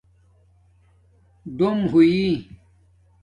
ڈوم 1.57 1.77
ہوئئ 1.91 2.17